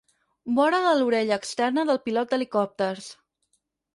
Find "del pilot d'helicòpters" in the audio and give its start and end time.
1.89-3.13